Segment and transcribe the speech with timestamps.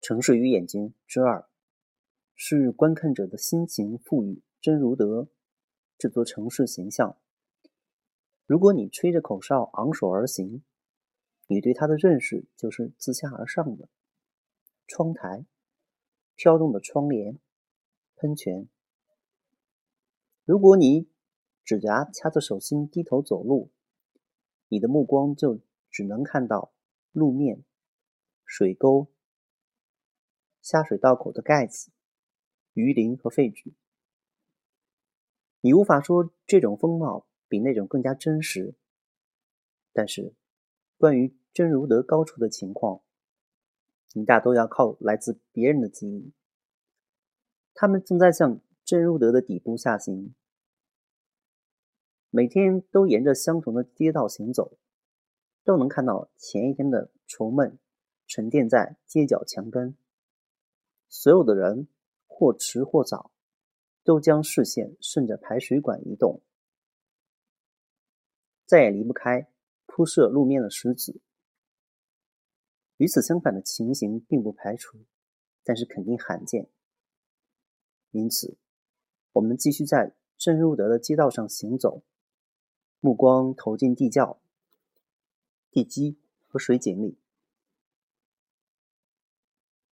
[0.00, 1.46] 城市与眼睛之二，
[2.34, 5.28] 是观看者的心情赋予真如德
[5.98, 7.18] 这座城市形象。
[8.46, 10.62] 如果你吹着口哨昂首而行，
[11.48, 13.90] 你对它的认识就是自下而上的。
[14.86, 15.44] 窗台、
[16.34, 17.38] 飘动的窗帘、
[18.16, 18.68] 喷泉。
[20.46, 21.10] 如果你
[21.62, 23.70] 指甲掐着手心低头走路，
[24.68, 26.72] 你的目光就只能看到
[27.12, 27.62] 路面、
[28.46, 29.08] 水沟。
[30.60, 31.90] 下水道口的盖子、
[32.74, 33.72] 鱼鳞和废纸，
[35.60, 38.74] 你无法说这种风貌比那种更加真实。
[39.92, 40.34] 但是，
[40.98, 43.02] 关于真如德高处的情况，
[44.12, 46.32] 你大都要靠来自别人的记忆。
[47.74, 50.34] 他们正在向真如德的底部下行，
[52.28, 54.78] 每天都沿着相同的街道行走，
[55.64, 57.78] 都能看到前一天的愁闷
[58.26, 59.96] 沉淀在街角墙根。
[61.12, 61.88] 所有的人，
[62.28, 63.32] 或迟或早，
[64.04, 66.40] 都将视线顺着排水管移动，
[68.64, 69.48] 再也离不开
[69.86, 71.20] 铺设路面的石子。
[72.96, 74.98] 与此相反的情形并不排除，
[75.64, 76.68] 但是肯定罕见。
[78.12, 78.56] 因此，
[79.32, 82.02] 我们继续在真如德的街道上行走，
[83.00, 84.40] 目光投进地窖、
[85.70, 87.19] 地基和水井里。